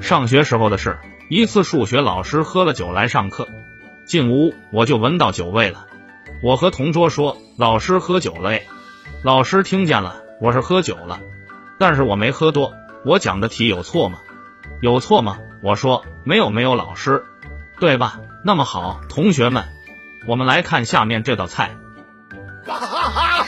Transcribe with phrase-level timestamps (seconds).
[0.00, 3.46] 上学时候的事一次数学老师喝了酒来上课
[4.06, 5.86] 进屋我就闻到酒味了。
[6.42, 8.58] 我和同桌说老师喝酒了
[9.22, 11.20] 老师听见了我是喝酒了
[11.78, 12.74] 但是我没喝多
[13.04, 14.20] 我讲的题有错吗？
[14.80, 15.38] 有错吗？
[15.62, 17.24] 我说没有没有老师。
[17.80, 18.18] 对吧？
[18.44, 19.64] 那么好同学们
[20.26, 21.76] 我们来看下面这道菜。